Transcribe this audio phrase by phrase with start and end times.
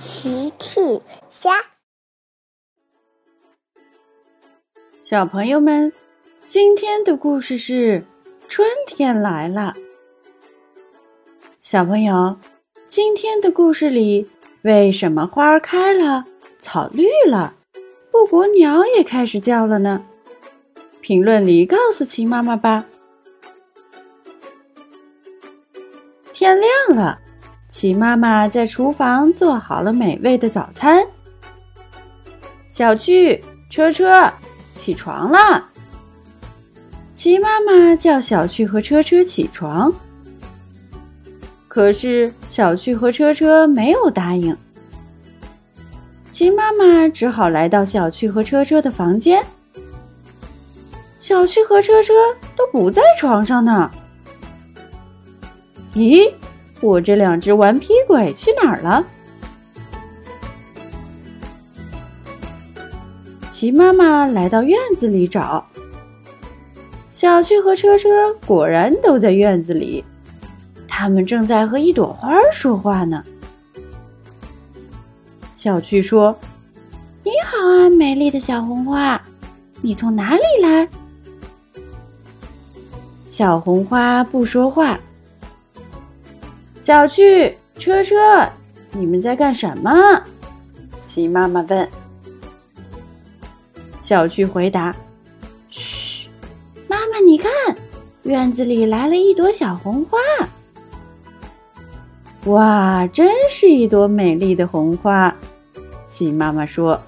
[0.00, 0.80] 奇趣
[1.28, 1.50] 虾，
[5.02, 5.92] 小朋友们，
[6.46, 8.02] 今天的故事是
[8.48, 9.74] 春天来了。
[11.60, 12.34] 小朋友，
[12.88, 14.26] 今天的故事里，
[14.62, 16.24] 为什么花儿开了，
[16.58, 17.54] 草绿了，
[18.10, 20.02] 布谷鸟也开始叫了呢？
[21.02, 22.86] 评论里告诉奇妈妈吧。
[26.32, 27.20] 天亮了。
[27.70, 31.06] 齐妈妈在厨房做好了美味的早餐。
[32.68, 34.30] 小趣、车车，
[34.74, 35.64] 起床了。
[37.14, 39.92] 齐妈妈叫小趣和车车起床，
[41.68, 44.56] 可是小趣和车车没有答应。
[46.30, 49.44] 齐妈妈只好来到小趣和车车的房间。
[51.18, 52.14] 小趣和车车
[52.56, 53.90] 都不在床上呢。
[55.94, 56.32] 咦？
[56.80, 59.04] 我这两只顽皮鬼去哪儿了？
[63.50, 65.62] 齐妈妈来到院子里找，
[67.12, 70.02] 小趣和车车果然都在院子里，
[70.88, 73.22] 他们正在和一朵花说话呢。
[75.52, 76.34] 小趣说
[77.22, 79.20] ：“你好啊，美丽的小红花，
[79.82, 80.88] 你从哪里来？”
[83.26, 84.98] 小红花不说话。
[86.80, 88.16] 小趣、车车，
[88.92, 89.92] 你们在干什么？
[91.02, 91.88] 齐妈妈问。
[93.98, 94.96] 小趣回答
[95.68, 96.28] ：“嘘，
[96.88, 97.50] 妈妈，你看，
[98.22, 100.18] 院子里来了一朵小红花。
[102.46, 105.32] 哇，真是一朵美丽的红花。”
[106.08, 106.98] 齐妈妈说：“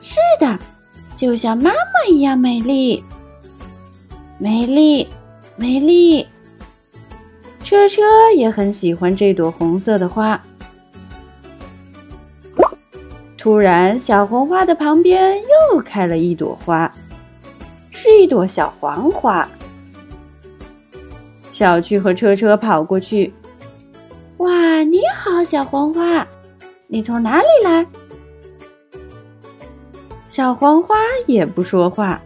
[0.00, 0.56] 是的，
[1.16, 3.02] 就像妈妈一样美丽，
[4.38, 5.06] 美丽，
[5.56, 6.24] 美丽。”
[7.68, 8.00] 车车
[8.34, 10.42] 也很喜欢这朵红色的花。
[13.36, 15.38] 突然，小红花的旁边
[15.72, 16.90] 又开了一朵花，
[17.90, 19.46] 是一朵小黄花。
[21.46, 23.30] 小趣和车车跑过去，
[24.38, 26.26] 哇，你好，小黄花，
[26.86, 27.86] 你从哪里来？
[30.26, 30.94] 小黄花
[31.26, 32.18] 也不说话。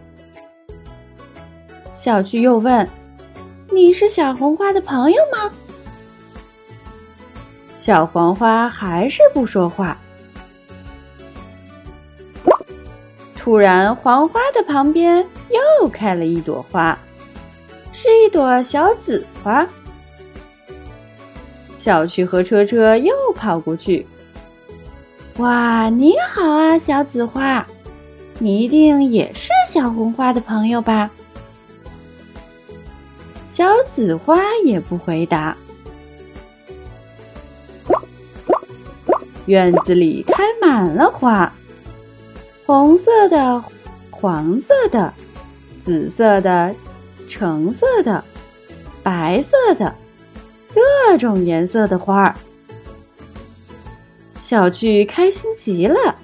[1.91, 2.87] 小趣又问。
[3.73, 5.51] 你是小红花的朋友吗？
[7.75, 9.97] 小黄花还是不说话。
[13.35, 15.25] 突然，黄花的旁边
[15.81, 16.97] 又开了一朵花，
[17.91, 19.67] 是一朵小紫花。
[21.75, 24.05] 小趣和车车又跑过去。
[25.37, 27.65] 哇，你好啊，小紫花，
[28.37, 31.09] 你一定也是小红花的朋友吧？
[33.53, 35.55] 小紫花也不回答。
[39.45, 41.53] 院子里开满了花，
[42.65, 43.63] 红色的、
[44.09, 45.13] 黄色的、
[45.85, 46.73] 紫色的、
[47.27, 48.23] 橙色的、
[49.03, 49.93] 白色的，
[50.73, 52.33] 各种颜色的花儿。
[54.39, 56.15] 小趣开心极了，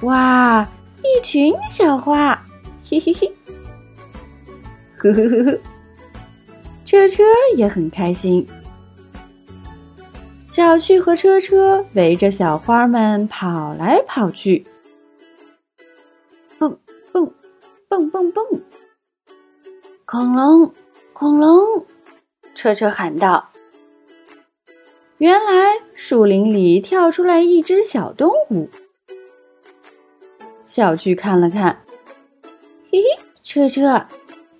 [0.00, 0.66] 哇，
[1.02, 2.42] 一群小花，
[2.88, 3.30] 嘿嘿嘿，
[4.96, 5.58] 呵呵呵呵。
[6.92, 7.22] 车车
[7.56, 8.46] 也很开心，
[10.46, 14.66] 小趣和车车围着小花们跑来跑去，
[16.58, 16.78] 蹦
[17.10, 17.32] 蹦
[17.88, 18.44] 蹦蹦蹦！
[20.04, 20.70] 恐龙，
[21.14, 21.86] 恐龙！
[22.54, 23.48] 车车喊道。
[25.16, 28.68] 原来树林里跳出来一只小动物，
[30.62, 31.86] 小趣看了看，
[32.90, 34.06] 嘿嘿，车车，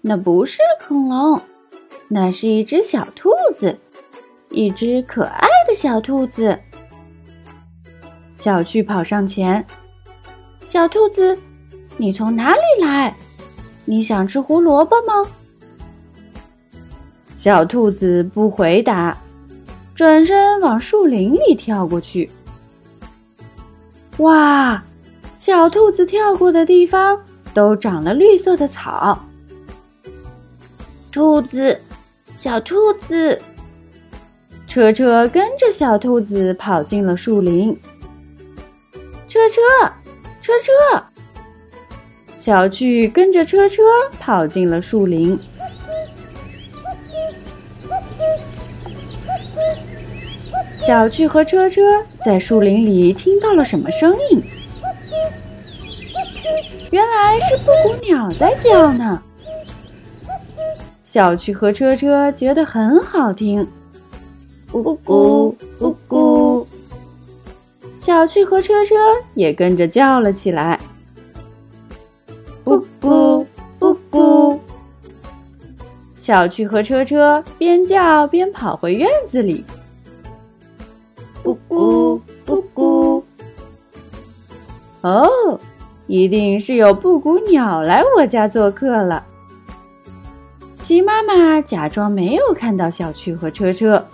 [0.01, 1.39] 那不是恐龙。
[2.15, 3.79] 那是一只小兔子，
[4.51, 6.59] 一只可爱的小兔子。
[8.37, 9.65] 小趣跑上前，
[10.63, 11.39] 小兔子，
[11.97, 13.17] 你从哪里来？
[13.87, 15.27] 你想吃胡萝卜吗？
[17.33, 19.17] 小兔子不回答，
[19.95, 22.31] 转身往树林里跳过去。
[24.19, 24.85] 哇，
[25.39, 27.19] 小兔子跳过的地方
[27.55, 29.19] 都长了绿色的草。
[31.11, 31.81] 兔子。
[32.43, 33.41] 小兔子，
[34.67, 37.73] 车车跟着小兔子跑进了树林。
[39.29, 39.61] 车车，
[40.41, 41.05] 车车，
[42.35, 43.81] 小趣跟着车车
[44.19, 45.39] 跑进了树林。
[50.79, 51.81] 小趣和车车
[52.25, 54.43] 在树林里听到了什么声音？
[56.91, 59.23] 原来是布谷鸟在叫呢。
[61.13, 63.61] 小趣和车车觉得很好听，
[64.73, 66.67] 咕咕咕咕咕，
[67.99, 68.95] 小趣和车车
[69.35, 70.81] 也跟着叫了起来
[72.65, 73.45] ：“咕咕
[73.79, 74.59] 咕咕！”
[76.17, 79.63] 小趣和车车边叫边跑回院子里。
[81.45, 83.23] 咕咕咕咕！
[85.03, 85.29] 哦，
[86.07, 89.23] 一定是有布谷鸟来我家做客了。
[90.83, 94.05] 鸡妈妈假装没有看到小趣和车车。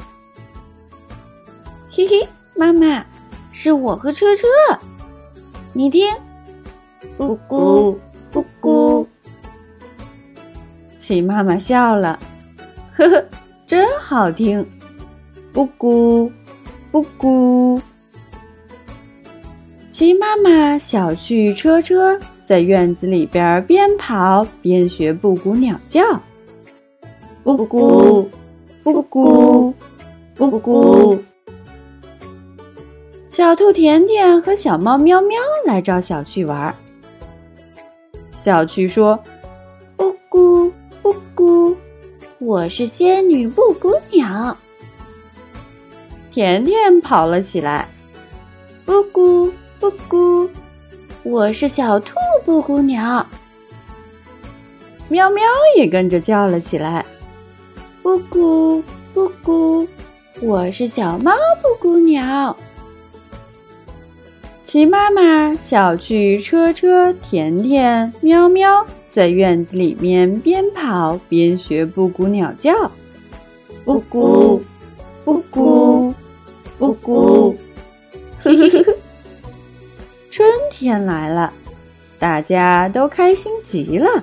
[1.90, 3.02] 嘿嘿，妈妈，
[3.52, 4.46] 是我和车车。
[5.72, 6.06] 你听，
[7.16, 7.96] 咕咕
[8.30, 9.06] 咕咕。
[10.98, 12.18] 鸡妈妈笑了，
[12.94, 13.24] 呵呵，
[13.66, 14.64] 真好听，
[15.54, 16.30] 布谷，
[16.92, 17.80] 布谷。
[19.88, 26.02] 鸡妈妈、小趣、车车在院子里边边跑边学布谷鸟叫，
[27.56, 28.28] 布谷，
[28.82, 29.74] 布谷，
[30.34, 31.18] 布谷。
[33.30, 36.76] 小兔甜甜和小猫喵喵来找小趣玩。
[38.34, 39.18] 小趣说
[39.96, 41.74] ：“布谷。”布谷，
[42.38, 44.54] 我是仙女布谷鸟。
[46.30, 47.88] 甜甜跑了起来。
[48.84, 50.46] 布谷布谷，
[51.22, 53.26] 我是小兔布谷鸟。
[55.08, 55.42] 喵喵
[55.78, 57.02] 也跟着叫了起来。
[58.02, 59.86] 布谷布谷，
[60.40, 62.56] 我是小猫布谷鸟。
[64.64, 68.86] 齐妈妈、小趣、车车、甜甜、喵喵。
[69.10, 72.72] 在院子里面边跑边学布谷鸟叫，
[73.84, 74.62] 布谷，
[75.24, 76.14] 布谷，
[76.78, 77.56] 布谷。
[78.38, 78.96] 嘿嘿嘿嘿，
[80.30, 81.52] 春天来了，
[82.18, 84.22] 大家都开心极了。